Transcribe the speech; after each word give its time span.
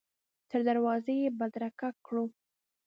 تر 0.49 0.59
دروازې 0.67 1.13
یې 1.21 1.29
بدرګه 1.39 1.89
کړو. 2.05 2.25